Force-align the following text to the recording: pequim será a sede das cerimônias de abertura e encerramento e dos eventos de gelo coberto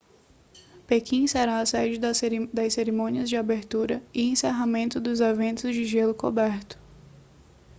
pequim 0.87 1.27
será 1.27 1.59
a 1.59 1.63
sede 1.67 1.99
das 1.99 2.73
cerimônias 2.73 3.29
de 3.29 3.37
abertura 3.37 4.01
e 4.11 4.31
encerramento 4.31 4.97
e 4.97 5.01
dos 5.01 5.19
eventos 5.21 5.75
de 5.75 5.85
gelo 5.85 6.15
coberto 6.15 6.75